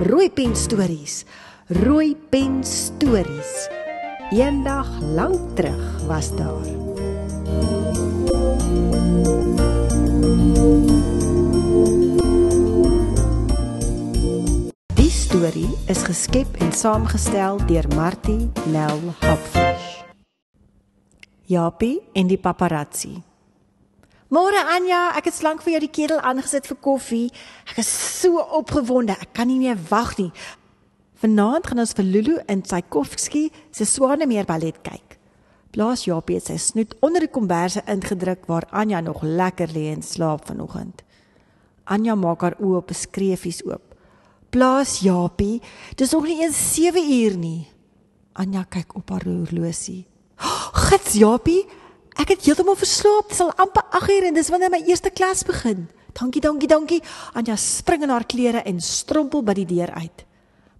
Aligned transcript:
Rooi 0.00 0.30
pen 0.30 0.56
stories. 0.56 1.24
Rooi 1.66 2.16
pen 2.30 2.64
stories. 2.64 3.68
Eendag 4.30 4.88
lank 5.00 5.56
terug 5.56 6.06
was 6.06 6.36
daar. 6.36 6.64
Die 14.94 15.10
storie 15.10 15.68
is 15.86 16.02
geskep 16.02 16.56
en 16.58 16.72
saamgestel 16.72 17.60
deur 17.66 17.86
Martie 17.94 18.50
Nel 18.72 19.00
Hopfish. 19.20 20.00
Japie 21.44 22.00
en 22.12 22.26
die 22.26 22.38
paparazzi. 22.38 23.31
Môre 24.32 24.62
Anja, 24.64 25.10
ek 25.12 25.26
het 25.28 25.34
slank 25.36 25.60
vir 25.60 25.74
jou 25.74 25.80
die 25.82 25.90
ketel 25.92 26.20
aangesit 26.24 26.64
vir 26.64 26.76
koffie. 26.80 27.26
Ek 27.68 27.82
is 27.82 27.88
so 27.92 28.40
opgewonde, 28.56 29.12
ek 29.12 29.34
kan 29.36 29.50
nie 29.50 29.58
meer 29.60 29.76
wag 29.90 30.14
nie. 30.16 30.30
Vanaand 31.20 31.68
gaan 31.68 31.82
ons 31.82 31.92
vir 31.98 32.06
Lulu 32.08 32.36
in 32.48 32.62
Tchaikovsky 32.64 33.50
se 33.76 33.84
Swanemeer 33.84 34.48
ballet 34.48 34.78
kyk. 34.88 35.18
Blaas 35.76 36.06
Japie 36.08 36.38
het 36.38 36.48
sy 36.48 36.56
snoet 36.56 36.94
onder 37.04 37.26
die 37.26 37.28
komberse 37.34 37.82
ingedruk 37.84 38.48
waar 38.48 38.64
Anja 38.72 39.02
nog 39.04 39.20
lekker 39.20 39.68
lê 39.76 39.90
en 39.92 40.00
slaap 40.00 40.48
vanoggend. 40.48 41.04
Anja 41.84 42.16
maak 42.16 42.40
haar 42.40 42.56
oë 42.56 42.80
op 42.80 42.96
skreefies 42.96 43.60
oop. 43.68 43.84
Blaas 44.48 45.02
Japie, 45.04 45.60
dis 46.00 46.16
nog 46.16 46.24
nie 46.24 46.40
eens 46.40 46.56
7 46.72 47.04
uur 47.04 47.36
nie. 47.36 47.68
Anja 48.32 48.64
kyk 48.64 48.96
op 48.96 49.12
haar 49.12 49.28
horlosie. 49.28 50.06
Gits 50.88 51.20
Japie, 51.20 51.66
Ek 52.20 52.34
het 52.34 52.44
heeltemal 52.44 52.76
verslaap. 52.76 53.28
Dit 53.28 53.36
sal 53.36 53.52
amper 53.56 53.84
8 53.90 54.10
uur 54.10 54.28
en 54.28 54.34
dis 54.34 54.48
wanneer 54.52 54.70
my 54.70 54.82
eerste 54.86 55.10
klas 55.10 55.44
begin. 55.48 55.88
Dankie, 56.12 56.40
dankie, 56.40 56.68
dankie. 56.68 57.00
Anja 57.32 57.56
spring 57.56 58.02
in 58.02 58.12
haar 58.12 58.26
klere 58.28 58.62
en 58.68 58.80
strompel 58.80 59.42
by 59.42 59.54
die 59.62 59.66
deur 59.66 59.90
uit. 59.96 60.24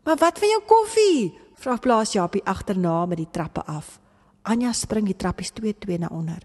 Maar 0.05 0.19
wat 0.21 0.39
van 0.39 0.49
jou 0.49 0.63
koffie? 0.67 1.33
Vra 1.63 1.77
Blaas 1.77 2.13
Japie 2.13 2.43
agterna 2.45 3.07
met 3.07 3.21
die 3.23 3.31
trappe 3.31 3.63
af. 3.65 3.99
Anja 4.43 4.73
spring 4.73 5.07
die 5.07 5.17
trappies 5.17 5.53
2-2 5.55 6.01
na 6.03 6.11
onder. 6.11 6.43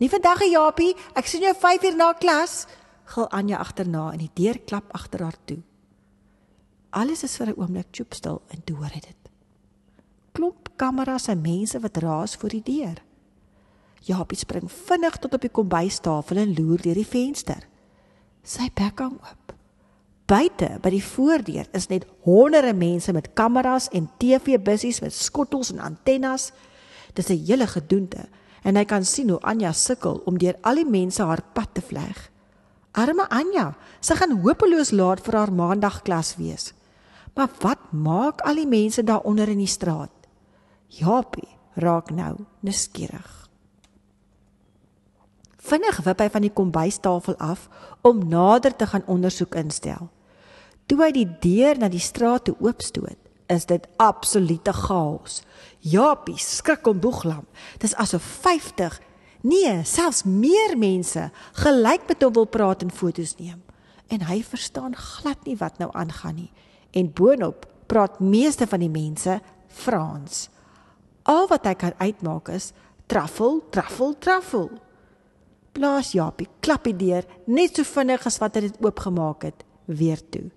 Nie 0.00 0.08
vandag, 0.10 0.42
Japie. 0.48 0.94
Ek 1.14 1.28
sien 1.28 1.44
jou 1.44 1.54
5 1.54 1.84
uur 1.84 1.96
na 1.96 2.12
klas. 2.18 2.64
Gil 3.04 3.28
Anja 3.30 3.60
agterna 3.60 4.10
en 4.12 4.22
die 4.24 4.32
deur 4.34 4.58
klap 4.64 4.90
agter 4.96 5.22
haar 5.22 5.36
toe. 5.44 5.60
Alles 6.90 7.22
is 7.22 7.36
vir 7.36 7.48
'n 7.48 7.58
oomblik 7.60 7.88
choopstil 7.92 8.42
en 8.48 8.64
toe 8.64 8.76
hoor 8.76 8.92
hy 8.94 9.00
dit. 9.00 9.30
Klop 10.32 10.68
kameras 10.76 11.28
en 11.28 11.40
mense 11.40 11.80
wat 11.80 11.96
raas 11.96 12.36
voor 12.36 12.48
die 12.48 12.62
deur. 12.62 13.02
Japie 14.04 14.38
spring 14.38 14.68
vinnig 14.68 15.16
tot 15.16 15.34
op 15.34 15.40
die 15.40 15.52
kombuistafel 15.52 16.42
en 16.42 16.52
loer 16.58 16.82
deur 16.84 16.98
die 16.98 17.08
venster. 17.08 17.62
Sy 18.44 18.68
bek 18.76 19.00
hang 19.00 19.16
oop. 19.16 19.54
Buite 20.28 20.78
by 20.80 20.90
die 20.92 21.04
voordeur 21.04 21.68
is 21.76 21.90
net 21.90 22.06
honderde 22.24 22.72
mense 22.76 23.12
met 23.12 23.30
kameras 23.36 23.90
en 23.92 24.10
TV-bussies 24.20 25.02
met 25.04 25.12
skottels 25.12 25.72
en 25.72 25.82
antennes. 25.84 26.52
Dis 27.14 27.28
'n 27.30 27.44
hele 27.46 27.66
gedoente 27.66 28.28
en 28.62 28.76
hy 28.76 28.84
kan 28.84 29.04
sien 29.04 29.30
hoe 29.30 29.40
Anja 29.40 29.72
sukkel 29.72 30.22
om 30.24 30.38
deur 30.38 30.56
al 30.62 30.74
die 30.74 30.88
mense 30.88 31.22
haar 31.22 31.42
pad 31.52 31.68
te 31.72 31.80
vleg. 31.80 32.30
Arme 32.92 33.28
Anja, 33.28 33.74
sy 34.00 34.14
gaan 34.14 34.40
hopeloos 34.40 34.90
laat 34.90 35.20
vir 35.20 35.34
haar 35.34 35.52
maandagklas 35.52 36.36
wees. 36.36 36.72
Maar 37.34 37.48
wat 37.60 37.92
maak 37.92 38.40
al 38.40 38.54
die 38.54 38.66
mense 38.66 39.02
daaronder 39.02 39.48
in 39.48 39.58
die 39.58 39.66
straat? 39.66 40.12
Japie 40.88 41.48
raak 41.74 42.10
nou 42.10 42.36
nuuskierig. 42.60 43.43
Vinnig 45.64 46.02
wip 46.04 46.20
hy 46.20 46.28
van 46.28 46.44
die 46.44 46.52
kombuistafel 46.52 47.36
af 47.40 47.68
om 48.04 48.20
nader 48.28 48.74
te 48.76 48.86
gaan 48.90 49.06
ondersoek 49.08 49.56
instel. 49.56 50.10
Toe 50.86 50.98
hy 51.00 51.10
die 51.16 51.28
deur 51.40 51.78
na 51.80 51.88
die 51.88 52.02
straat 52.02 52.44
toe 52.44 52.56
oopstoot, 52.60 53.16
is 53.48 53.64
dit 53.68 53.86
absolute 54.00 54.72
chaos. 54.76 55.40
Japie 55.80 56.36
skrik 56.40 56.86
om 56.88 57.00
boeglam. 57.00 57.46
Dis 57.80 57.96
asof 58.00 58.24
50, 58.44 58.98
nee, 59.44 59.74
selfs 59.88 60.24
meer 60.28 60.76
mense 60.80 61.30
gelyk 61.60 62.08
met 62.08 62.24
hom 62.24 62.36
wil 62.36 62.48
praat 62.48 62.84
en 62.84 62.92
fotos 62.92 63.36
neem. 63.40 63.62
En 64.12 64.24
hy 64.28 64.42
verstaan 64.44 64.96
glad 64.96 65.48
nie 65.48 65.56
wat 65.60 65.80
nou 65.80 65.88
aangaan 65.92 66.42
nie. 66.44 66.50
En 66.92 67.12
boonop 67.12 67.64
praat 67.88 68.20
meeste 68.20 68.68
van 68.68 68.84
die 68.84 68.92
mense 68.92 69.40
Frans. 69.74 70.48
Al 71.24 71.48
wat 71.50 71.64
hy 71.66 71.72
kan 71.74 71.96
uitmaak 71.98 72.52
is 72.52 72.72
truffel, 73.08 73.62
truffel, 73.72 74.12
truffel. 74.20 74.68
Plaas 75.74 76.12
Japie 76.14 76.46
klap 76.62 76.86
die 76.86 76.96
deur 76.96 77.26
net 77.50 77.74
so 77.74 77.86
vinnig 77.88 78.26
as 78.28 78.38
wat 78.38 78.54
hy 78.54 78.68
dit 78.68 78.76
oopgemaak 78.84 79.48
het 79.48 79.64
weer 79.90 80.20
toe. 80.30 80.50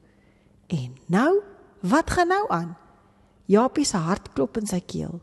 En 0.70 0.94
nou, 1.10 1.42
wat 1.82 2.12
gaan 2.14 2.30
nou 2.30 2.44
aan? 2.54 2.76
Japie 3.50 3.86
se 3.88 3.98
hart 3.98 4.30
klop 4.36 4.60
in 4.62 4.68
sy 4.70 4.80
keel. 4.84 5.20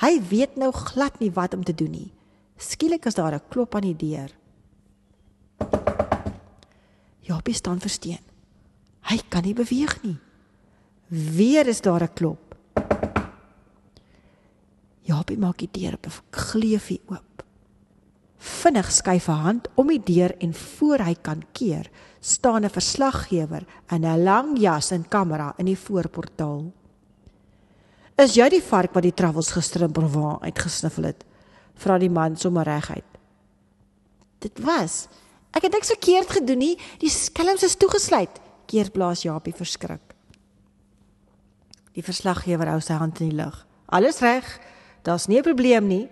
Hy 0.00 0.14
weet 0.30 0.56
nou 0.56 0.70
glad 0.72 1.18
nie 1.20 1.32
wat 1.36 1.54
om 1.54 1.64
te 1.66 1.74
doen 1.76 1.90
nie. 1.92 2.12
Skielik 2.56 3.06
is 3.06 3.14
daar 3.14 3.34
'n 3.34 3.48
klop 3.48 3.74
aan 3.74 3.88
die 3.92 3.96
deur. 3.96 4.30
Japie 7.20 7.54
staan 7.54 7.80
versteen. 7.80 8.24
Hy 9.00 9.18
kan 9.28 9.42
nie 9.42 9.54
beweeg 9.54 10.02
nie. 10.02 10.18
Weer 11.08 11.66
is 11.66 11.80
daar 11.80 12.02
'n 12.02 12.14
klop. 12.14 12.56
Japie 15.02 15.38
maak 15.38 15.58
die 15.58 15.68
deur 15.72 15.94
op 15.94 16.06
'n 16.06 16.12
gleufie 16.30 17.00
oop. 17.06 17.29
Vinnig 18.40 18.88
skuif 18.92 19.28
'n 19.28 19.42
hand 19.44 19.68
om 19.76 19.86
die 19.86 20.00
deur 20.00 20.32
en 20.38 20.54
voor 20.54 20.98
hy 20.98 21.14
kan 21.22 21.42
keer, 21.52 21.90
staan 22.20 22.64
'n 22.64 22.70
verslaggewer 22.70 23.66
in 23.90 24.04
'n 24.04 24.22
lang 24.22 24.58
jas 24.58 24.90
en 24.90 25.08
kamera 25.08 25.54
in 25.56 25.66
die 25.66 25.78
voorportaal. 25.78 26.72
"Is 28.16 28.34
jy 28.34 28.48
die 28.48 28.62
vark 28.62 28.94
wat 28.94 29.02
die 29.02 29.14
travels 29.14 29.50
gister 29.50 29.82
in 29.82 29.92
Provence 29.92 30.40
uitgesniffel 30.40 31.04
het?" 31.04 31.24
vra 31.74 31.98
die 31.98 32.10
man 32.10 32.36
sommer 32.36 32.64
reguit. 32.64 33.04
"Dit 34.38 34.58
was. 34.58 35.08
Ek 35.52 35.62
het 35.62 35.72
niks 35.72 35.88
verkeerd 35.88 36.30
gedoen 36.30 36.58
nie. 36.58 36.78
Die 36.98 37.10
skelms 37.10 37.62
is 37.62 37.76
toegesluit," 37.76 38.40
keer 38.66 38.90
blaas 38.90 39.22
Japie 39.22 39.54
verskrik. 39.54 40.14
Die 41.92 42.02
verslaggewer 42.02 42.68
hou 42.68 42.80
sy 42.80 42.92
hand 42.92 43.20
in 43.20 43.28
die 43.28 43.36
lug. 43.36 43.66
"Alles 43.86 44.20
reg. 44.20 44.60
Daar's 45.02 45.26
nie 45.26 45.38
'n 45.38 45.42
probleem 45.42 45.86
nie." 45.86 46.08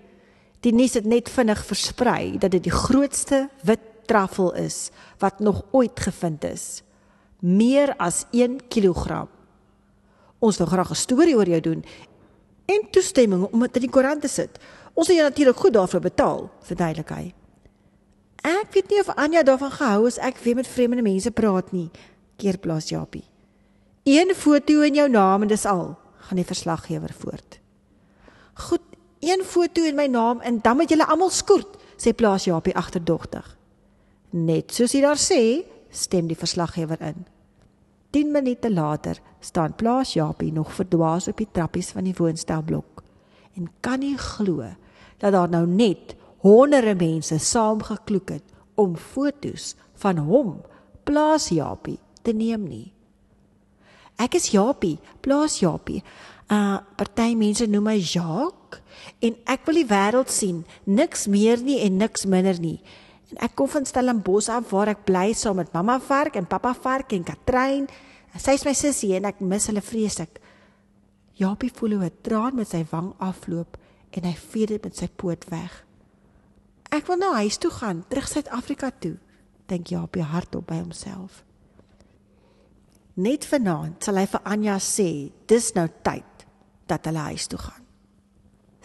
Die 0.61 0.75
nuus 0.75 0.95
het 0.99 1.07
net 1.07 1.31
vinnig 1.31 1.61
versprei 1.65 2.39
dat 2.39 2.51
dit 2.51 2.63
die 2.67 2.75
grootste 2.75 3.47
wit 3.63 3.85
truffel 4.09 4.55
is 4.55 4.91
wat 5.19 5.39
nog 5.39 5.63
ooit 5.71 6.01
gevind 6.01 6.45
is. 6.45 6.83
Meer 7.39 7.95
as 7.97 8.25
1 8.31 8.61
kg. 8.69 9.27
Ons 10.39 10.59
wil 10.59 10.67
graag 10.67 10.91
'n 10.91 10.95
storie 10.95 11.37
oor 11.37 11.49
jou 11.49 11.61
doen 11.61 11.85
en 12.67 12.91
toestemming 12.91 13.49
om 13.53 13.61
dit 13.61 13.75
in 13.77 13.87
die 13.87 13.91
koerant 13.91 14.21
te 14.21 14.29
sit. 14.29 14.59
Ons 14.95 15.07
sal 15.07 15.17
jou 15.17 15.29
natuurlik 15.29 15.57
goed 15.57 15.73
daarvoor 15.73 16.01
betaal, 16.01 16.51
verduidelik 16.63 17.09
hy. 17.09 17.35
Ek 18.43 18.73
weet 18.73 18.91
nie 18.91 19.01
of 19.01 19.09
Anja 19.17 19.43
daarvan 19.43 19.71
gehou 19.71 20.07
is 20.07 20.19
ek 20.19 20.39
weer 20.45 20.55
met 20.55 20.67
vreemde 20.67 21.03
mense 21.03 21.31
praat 21.31 21.73
nie, 21.73 21.91
keer 22.37 22.59
plaas 22.59 22.89
Japie. 22.89 23.25
Een 24.05 24.35
foto 24.35 24.81
in 24.81 24.95
jou 24.95 25.09
naam 25.09 25.43
en 25.43 25.49
dis 25.49 25.67
al, 25.67 25.97
gaan 26.29 26.37
die 26.41 26.47
verslaggewer 26.49 27.13
voort. 27.13 27.59
Goed, 28.55 28.88
een 29.29 29.45
foto 29.45 29.85
in 29.85 29.97
my 29.97 30.07
naam 30.07 30.41
en 30.41 30.61
dan 30.63 30.77
moet 30.77 30.91
julle 30.91 31.07
almal 31.07 31.31
skoort, 31.31 31.77
sê 31.97 32.15
plaas 32.15 32.49
Japie 32.49 32.77
agterdogtig. 32.77 33.57
Net 34.31 34.73
soos 34.75 34.93
hy 34.97 35.03
daar 35.05 35.21
sê, 35.21 35.65
stem 35.91 36.29
die 36.29 36.39
verslaggewer 36.39 37.01
in. 37.03 37.27
10 38.11 38.33
minute 38.33 38.71
later 38.73 39.21
staan 39.41 39.75
plaas 39.77 40.15
Japie 40.17 40.53
nog 40.53 40.73
verdwaas 40.73 41.29
op 41.29 41.37
die 41.37 41.49
trappies 41.53 41.91
van 41.93 42.09
die 42.09 42.17
woonstelblok 42.17 43.03
en 43.59 43.69
kan 43.81 44.01
nie 44.01 44.17
glo 44.17 44.65
dat 45.19 45.35
daar 45.35 45.51
nou 45.51 45.67
net 45.67 46.15
honderde 46.45 46.95
mense 46.95 47.39
saamgekloek 47.39 48.31
het 48.31 48.55
om 48.79 48.97
fotos 48.97 49.75
van 49.99 50.21
hom, 50.23 50.61
plaas 51.05 51.49
Japie, 51.51 51.99
te 52.23 52.33
neem 52.33 52.69
nie. 52.69 52.93
Ek 54.19 54.35
is 54.39 54.51
Japie, 54.55 54.99
plaas 55.23 55.59
Japie. 55.63 56.03
Uh 56.49 56.81
party 56.97 57.35
mense 57.37 57.67
noem 57.69 57.91
my 57.91 57.99
Jacques 58.01 58.81
en 59.21 59.35
ek 59.53 59.67
wil 59.69 59.83
die 59.83 59.89
wêreld 59.89 60.31
sien, 60.33 60.63
niks 60.89 61.27
meer 61.29 61.61
nie 61.61 61.77
en 61.85 61.99
niks 62.01 62.25
minder 62.25 62.57
nie. 62.63 62.79
En 63.29 63.43
ek 63.45 63.57
kom 63.59 63.69
van 63.69 63.85
Stellenbosch 63.85 64.49
af 64.49 64.71
waar 64.73 64.95
ek 64.95 65.05
bly 65.09 65.35
saam 65.37 65.59
met 65.61 65.75
mamma 65.77 65.99
vark 66.01 66.39
en 66.41 66.49
pappa 66.49 66.73
vark 66.73 67.13
en 67.13 67.27
Katrein. 67.29 67.85
Sy's 68.39 68.65
my 68.65 68.73
sussie 68.73 69.13
en 69.19 69.29
ek 69.29 69.43
mis 69.45 69.69
hulle 69.69 69.85
vreeslik. 69.85 70.41
Japie 71.37 71.71
voel 71.75 71.99
hoe 71.99 72.09
'n 72.09 72.23
traan 72.23 72.57
met 72.57 72.69
sy 72.69 72.85
wang 72.91 73.13
afloop 73.19 73.77
en 74.11 74.25
hy 74.25 74.35
vee 74.35 74.67
dit 74.67 74.83
met 74.83 74.97
sy 74.97 75.09
poot 75.09 75.45
weg. 75.51 75.85
Ek 76.91 77.07
wil 77.07 77.17
nou 77.17 77.35
huis 77.35 77.59
toe 77.59 77.71
gaan, 77.71 78.05
terug 78.09 78.29
Suid-Afrika 78.29 78.91
toe, 78.91 79.19
dink 79.67 79.89
Japie 79.89 80.23
hardop 80.23 80.67
by 80.67 80.81
homself. 80.81 81.45
Net 83.15 83.45
vanaand 83.45 84.05
sal 84.05 84.17
hy 84.17 84.27
vir 84.27 84.41
Anja 84.45 84.79
sê, 84.79 85.31
dis 85.47 85.73
nou 85.75 85.89
tyd 86.03 86.38
dat 86.89 87.07
hulle 87.09 87.29
huis 87.31 87.47
toe 87.47 87.59
gaan. 87.59 87.85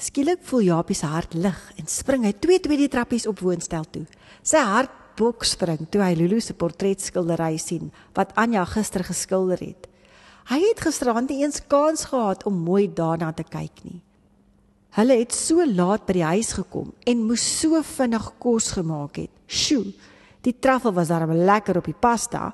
Skielik 0.03 0.41
voel 0.49 0.67
Japie 0.67 0.97
se 0.97 1.07
hart 1.07 1.33
lig 1.37 1.59
en 1.79 1.87
spring 1.87 2.25
hy 2.27 2.33
twee 2.33 2.59
tweede 2.59 2.89
trappies 2.91 3.27
op 3.29 3.39
woonstel 3.39 3.85
toe. 3.93 4.05
Sy 4.43 4.59
hart 4.59 4.91
bok 5.17 5.45
spring 5.45 5.85
toe 5.93 6.01
hy 6.01 6.15
Lulu 6.17 6.39
se 6.41 6.55
portretskildery 6.57 7.57
sien 7.61 7.91
wat 8.17 8.33
Anja 8.39 8.65
gister 8.67 9.05
geskilder 9.05 9.61
het. 9.61 9.87
Hy 10.49 10.59
het 10.65 10.81
gisterand 10.83 11.29
nie 11.31 11.43
eens 11.45 11.61
kans 11.71 12.09
gehad 12.09 12.43
om 12.49 12.65
mooi 12.65 12.89
daarna 12.91 13.31
te 13.31 13.45
kyk 13.47 13.83
nie. 13.85 14.01
Hulle 14.97 15.15
het 15.21 15.33
so 15.33 15.63
laat 15.65 16.03
by 16.05 16.17
die 16.19 16.25
huis 16.25 16.51
gekom 16.57 16.91
en 17.09 17.23
moes 17.29 17.45
so 17.61 17.79
vinnig 17.95 18.27
kos 18.43 18.73
gemaak 18.75 19.21
het. 19.23 19.31
Sjoe, 19.47 19.93
die 20.43 20.53
truffel 20.59 20.93
was 20.93 21.09
darem 21.13 21.31
lekker 21.47 21.79
op 21.79 21.87
die 21.87 21.97
pasta, 21.97 22.51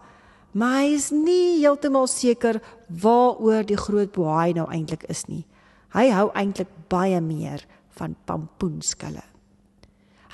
maar 0.52 0.82
hy 0.82 0.94
is 0.96 1.10
nie 1.14 1.60
heeltemal 1.62 2.08
seker 2.08 2.62
waaroor 2.90 3.66
die 3.66 3.78
groot 3.78 4.12
boei 4.16 4.54
nou 4.54 4.68
eintlik 4.72 5.06
is 5.10 5.26
nie. 5.28 5.46
Hy 5.94 6.10
hou 6.14 6.30
eintlik 6.38 6.70
baie 6.90 7.22
meer 7.22 7.66
van 7.98 8.16
pampoenskille. 8.26 9.24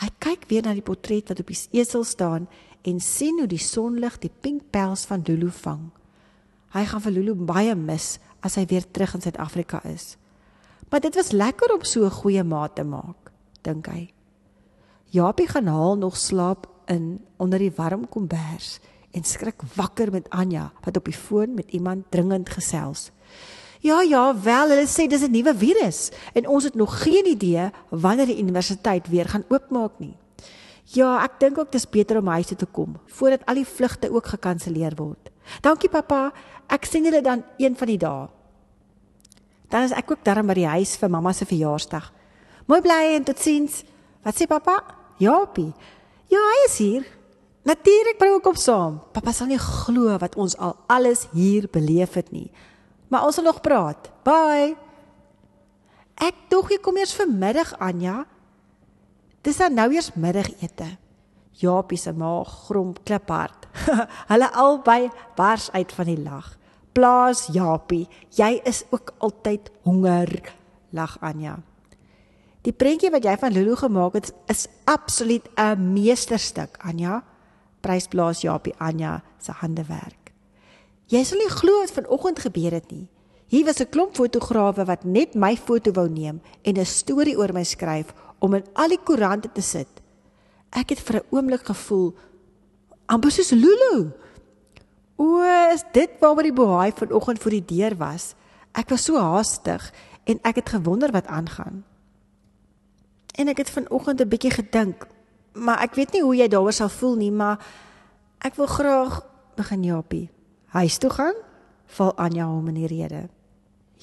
Hy 0.02 0.10
kyk 0.20 0.48
weer 0.52 0.66
na 0.66 0.74
die 0.76 0.84
portret 0.84 1.32
wat 1.32 1.40
op 1.40 1.52
die 1.52 1.60
esel 1.80 2.04
staan 2.04 2.50
en 2.86 3.00
sien 3.00 3.40
hoe 3.40 3.48
die 3.50 3.62
sonlig 3.62 4.20
die 4.22 4.32
pink 4.32 4.68
pels 4.76 5.06
van 5.10 5.24
Lulu 5.28 5.50
vang. 5.64 5.88
Hy 6.76 6.84
gaan 6.90 7.04
vir 7.06 7.16
Lulu 7.16 7.36
baie 7.48 7.76
mis 7.76 8.18
as 8.46 8.58
hy 8.60 8.66
weer 8.70 8.84
terug 8.84 9.16
in 9.16 9.24
Suid-Afrika 9.24 9.80
is. 9.88 10.18
Maar 10.92 11.02
dit 11.02 11.16
was 11.16 11.32
lekker 11.32 11.74
om 11.74 11.84
so 11.84 12.06
'n 12.06 12.12
goeie 12.12 12.44
maat 12.44 12.76
te 12.76 12.84
maak, 12.84 13.32
dink 13.64 13.88
hy. 13.88 14.12
Japie 15.10 15.48
gaan 15.48 15.68
haal 15.68 15.96
nog 15.98 16.18
slaap 16.18 16.68
in 16.88 17.20
onder 17.38 17.60
die 17.60 17.72
warm 17.72 18.08
kombers 18.10 18.80
en 19.16 19.24
skrik 19.24 19.64
wakker 19.76 20.12
met 20.12 20.30
Anja 20.30 20.72
wat 20.84 20.98
op 21.00 21.08
die 21.08 21.16
foon 21.16 21.56
met 21.56 21.72
iemand 21.72 22.12
dringend 22.12 22.50
gesels. 22.50 23.12
Ja, 23.86 24.02
ja, 24.02 24.34
wel, 24.42 24.70
hulle 24.74 24.88
sê 24.90 25.08
dis 25.08 25.22
'n 25.22 25.32
nuwe 25.32 25.56
virus 25.56 26.12
en 26.34 26.48
ons 26.48 26.64
het 26.64 26.76
nog 26.76 27.02
geen 27.04 27.26
idee 27.26 27.70
wanneer 27.90 28.26
die 28.26 28.42
universiteit 28.42 29.08
weer 29.08 29.26
gaan 29.26 29.46
oopmaak 29.48 30.00
nie. 30.00 30.18
Ja, 30.84 31.24
ek 31.24 31.40
dink 31.40 31.58
ook 31.58 31.72
dis 31.72 31.90
beter 31.90 32.18
om 32.18 32.28
huis 32.28 32.48
toe 32.48 32.58
te 32.58 32.66
kom 32.66 32.98
voordat 33.06 33.46
al 33.46 33.56
die 33.56 33.66
vlugte 33.66 34.12
ook 34.12 34.28
gekanselleer 34.28 34.96
word. 34.96 35.32
Dankie 35.62 35.90
pappa, 35.90 36.34
ek 36.68 36.86
sien 36.86 37.04
julle 37.04 37.22
dan 37.22 37.44
een 37.58 37.76
van 37.76 37.88
die 37.88 37.98
dae. 37.98 38.28
Dan 39.70 39.84
is 39.84 39.92
ek 39.92 40.12
ook 40.12 40.24
darm 40.24 40.48
by 40.48 40.54
die 40.54 40.68
huis 40.68 40.96
vir 40.98 41.10
mamma 41.10 41.34
se 41.34 41.46
verjaarsdag. 41.46 42.12
Mooi 42.66 42.82
bly 42.82 43.16
en 43.16 43.24
totsiens. 43.24 43.84
Wat 44.24 44.36
sê 44.36 44.48
pappa? 44.48 44.84
Japie. 45.18 45.74
Ja, 46.28 46.40
hy 46.40 46.66
is 46.66 46.78
hier. 46.78 47.06
Natuurlik 47.66 48.20
bring 48.22 48.36
ek 48.38 48.48
op 48.52 48.60
saam. 48.62 49.00
Pappa 49.14 49.34
sal 49.34 49.50
nie 49.50 49.62
glo 49.62 50.14
wat 50.22 50.38
ons 50.38 50.54
al 50.62 50.76
alles 50.92 51.26
hier 51.34 51.66
beleef 51.74 52.14
het 52.14 52.30
nie. 52.30 52.52
Maar 53.10 53.26
ons 53.26 53.40
sal 53.40 53.48
nog 53.48 53.64
praat. 53.66 54.12
Bye. 54.26 54.76
Ek 56.22 56.46
dog 56.54 56.70
jy 56.70 56.78
kom 56.78 57.00
eers 57.02 57.16
vanmiddag 57.18 57.74
Anja. 57.82 58.22
Dis 59.42 59.58
dan 59.62 59.74
nou 59.78 59.90
eers 59.94 60.14
middagete. 60.14 60.94
Japie 61.58 61.98
se 61.98 62.14
maag 62.14 62.50
grom 62.68 62.94
kliphard. 63.04 63.66
Hulle 64.32 64.52
albei 64.54 65.10
bars 65.38 65.72
uit 65.74 65.92
van 65.98 66.10
die 66.12 66.22
lag. 66.22 66.54
Plaas 66.96 67.48
Japie, 67.52 68.06
jy 68.38 68.62
is 68.64 68.86
ook 68.94 69.12
altyd 69.20 69.72
honger, 69.84 70.30
lag 70.96 71.18
Anja. 71.20 71.58
Die 72.64 72.74
prentjie 72.74 73.12
wat 73.12 73.26
jy 73.28 73.34
van 73.42 73.54
Lulu 73.54 73.76
gemaak 73.78 74.16
het, 74.16 74.32
is 74.48 74.68
absoluut 74.88 75.44
'n 75.60 75.94
meesterstuk, 75.94 76.78
Anja. 76.80 77.24
Prys 77.86 78.08
plaas 78.10 78.42
Japie 78.42 78.74
Anja 78.82 79.20
se 79.38 79.54
handewerk. 79.62 80.32
Jy 81.14 81.22
sal 81.22 81.38
nie 81.38 81.52
glo 81.54 81.84
wat 81.84 81.94
vanoggend 81.94 82.42
gebeur 82.42 82.74
het 82.74 82.90
nie. 82.90 83.06
Hier 83.48 83.66
was 83.66 83.80
'n 83.80 83.90
klomp 83.94 84.16
fotograwe 84.16 84.86
wat 84.86 85.04
net 85.04 85.36
my 85.36 85.56
foto 85.56 85.92
wou 85.92 86.10
neem 86.10 86.42
en 86.64 86.78
'n 86.78 86.86
storie 86.86 87.38
oor 87.38 87.54
my 87.54 87.64
skryf 87.64 88.14
om 88.40 88.54
in 88.54 88.66
al 88.74 88.90
die 88.90 89.04
koerante 89.04 89.52
te 89.52 89.62
sit. 89.62 90.02
Ek 90.72 90.90
het 90.90 91.00
vir 91.00 91.16
'n 91.16 91.28
oomblik 91.30 91.66
gevoel 91.66 92.16
amper 93.06 93.32
soos 93.32 93.52
Lulu. 93.52 94.12
O, 95.18 95.42
is 95.74 95.84
dit 95.94 96.10
waaroor 96.20 96.44
die 96.44 96.54
boei 96.54 96.92
vanoggend 96.92 97.40
voor 97.40 97.52
die 97.52 97.66
deur 97.66 97.96
was? 97.98 98.36
Ek 98.74 98.90
was 98.90 99.04
so 99.04 99.18
haastig 99.18 99.94
en 100.26 100.40
ek 100.42 100.56
het 100.56 100.70
gewonder 100.70 101.12
wat 101.12 101.28
aangaan. 101.28 101.86
En 103.36 103.48
ek 103.48 103.58
het 103.58 103.70
vanoggend 103.70 104.22
'n 104.22 104.28
bietjie 104.28 104.52
gedink, 104.52 105.08
maar 105.56 105.82
ek 105.82 105.96
weet 105.96 106.12
nie 106.12 106.22
hoe 106.22 106.36
jy 106.36 106.48
daaroor 106.48 106.74
sal 106.74 106.90
voel 106.90 107.16
nie, 107.16 107.32
maar 107.32 107.60
ek 108.46 108.56
wil 108.56 108.68
graag 108.68 109.22
begin 109.56 109.84
Japie 109.84 110.30
huis 110.76 110.98
toe 110.98 111.10
gaan? 111.10 111.36
Val 111.96 112.14
Anja 112.20 112.48
hom 112.50 112.68
in 112.72 112.80
die 112.82 112.90
rede. 112.92 113.28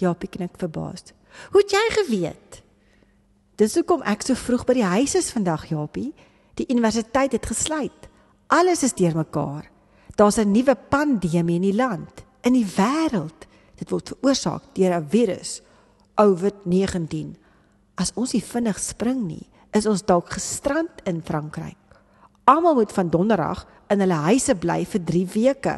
Japie 0.01 0.31
knik 0.33 0.57
verbaasd. 0.61 1.13
Hoe 1.53 1.61
het 1.61 1.75
jy 1.75 1.83
geweet? 1.99 2.61
Dis 3.61 3.77
hoekom 3.77 4.05
ek 4.09 4.25
so 4.25 4.39
vroeg 4.39 4.65
by 4.69 4.79
die 4.79 4.89
huis 4.95 5.17
is 5.19 5.33
vandag, 5.35 5.67
Japie. 5.71 6.13
Die 6.57 6.69
universiteit 6.73 7.35
het 7.37 7.49
gesluit. 7.49 8.09
Alles 8.53 8.85
is 8.87 8.97
deurmekaar. 8.97 9.69
Daar's 10.17 10.39
'n 10.39 10.53
nuwe 10.53 10.75
pandemie 10.75 11.57
in 11.57 11.69
die 11.69 11.77
land, 11.77 12.25
in 12.43 12.53
die 12.53 12.67
wêreld. 12.67 13.49
Dit 13.77 13.91
word 13.91 14.09
veroorsaak 14.09 14.63
deur 14.75 14.95
'n 14.95 15.09
virus, 15.09 15.63
COVID-19. 16.17 17.37
As 17.95 18.13
ons 18.15 18.33
nie 18.33 18.43
vinnig 18.43 18.79
spring 18.79 19.27
nie, 19.27 19.49
is 19.73 19.89
ons 19.89 20.05
dalk 20.05 20.33
gestrand 20.37 21.03
in 21.09 21.23
Frankryk. 21.25 21.79
Almal 22.45 22.75
moet 22.75 22.93
van 22.93 23.11
donderdag 23.11 23.65
in 23.93 24.03
hulle 24.05 24.21
huise 24.29 24.55
bly 24.59 24.83
vir 24.89 25.05
3 25.09 25.27
weke. 25.35 25.77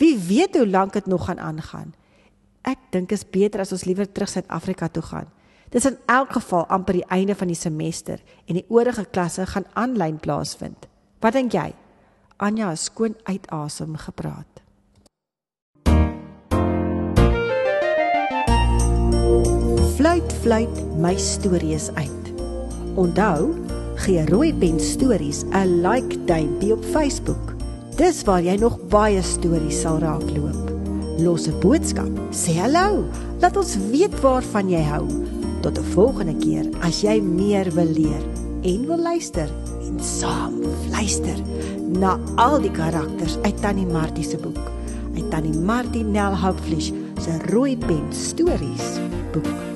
Wie 0.00 0.16
weet 0.18 0.56
hoe 0.56 0.66
lank 0.68 0.92
dit 0.92 1.06
nog 1.06 1.24
gaan 1.28 1.40
aangaan. 1.40 1.94
Ek 2.62 2.78
dink 2.92 3.12
is 3.12 3.24
beter 3.24 3.64
as 3.64 3.72
ons 3.72 3.86
liewer 3.88 4.08
terug 4.08 4.28
Suid-Afrika 4.28 4.88
toe 4.88 5.02
gaan. 5.02 5.28
Dit 5.70 5.84
is 5.84 5.90
in 5.90 5.98
elk 6.10 6.34
geval 6.34 6.66
amper 6.66 6.98
die 6.98 7.06
einde 7.08 7.34
van 7.34 7.48
die 7.48 7.58
semester 7.58 8.20
en 8.46 8.58
die 8.58 8.66
oorige 8.68 9.06
klasse 9.06 9.46
gaan 9.46 9.68
aanlyn 9.78 10.18
plaasvind. 10.18 10.88
Wat 11.22 11.36
dink 11.36 11.54
jy? 11.54 11.70
Anja 12.40 12.72
het 12.72 12.82
skoon 12.82 13.14
uitasem 13.24 13.96
gepraat. 13.96 14.64
Fluit 20.00 20.32
fluit 20.42 20.80
my 20.96 21.14
stories 21.20 21.90
uit. 21.92 22.19
Onthou, 22.94 23.54
gee 24.00 24.24
rooi 24.26 24.54
pen 24.54 24.80
stories 24.80 25.44
'n 25.52 25.82
like 25.82 26.24
duimpie 26.24 26.72
op 26.72 26.84
Facebook. 26.84 27.54
Dis 27.96 28.24
waar 28.24 28.42
jy 28.42 28.56
nog 28.56 28.78
baie 28.88 29.22
stories 29.22 29.80
sal 29.80 29.98
raakloop. 29.98 30.70
Los 31.18 31.46
'n 31.46 31.58
boodskap, 31.60 32.10
sê 32.30 32.56
hallo, 32.58 33.04
laat 33.40 33.56
ons 33.56 33.76
weet 33.90 34.20
waarvan 34.20 34.68
jy 34.68 34.82
hou. 34.82 35.06
Tot 35.60 35.78
'n 35.78 35.84
volgende 35.92 36.34
keer 36.34 36.66
as 36.80 37.02
jy 37.02 37.20
meer 37.20 37.70
wil 37.74 37.90
leer 37.92 38.22
en 38.62 38.86
wil 38.86 39.02
luister 39.02 39.48
en 39.86 40.00
saam 40.00 40.54
luister 40.90 41.36
na 41.98 42.18
al 42.36 42.60
die 42.60 42.70
karakters 42.70 43.38
uit 43.42 43.60
Tannie 43.60 43.86
Martie 43.86 44.24
se 44.24 44.36
boek. 44.36 44.70
Uit 45.14 45.30
Tannie 45.30 45.58
Martie 45.58 46.04
Nel 46.04 46.34
Houpfleisch 46.34 46.92
se 47.20 47.38
rooi 47.50 47.76
pen 47.76 48.06
stories 48.10 48.98
boek. 49.32 49.69